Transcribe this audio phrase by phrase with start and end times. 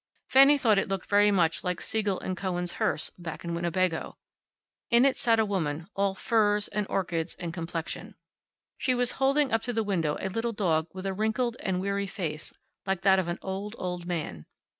[0.31, 4.17] Fanny thought it looked very much like Siegel & Cowan's hearse, back in Winnebago.
[4.89, 8.15] In it sat a woman, all furs, and orchids, and complexion.
[8.79, 12.07] She was holding up to the window a little dog with a wrinkled and weary
[12.07, 12.51] face,
[12.87, 14.47] like that of an old, old man.